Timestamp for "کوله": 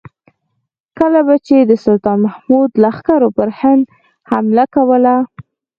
4.75-5.15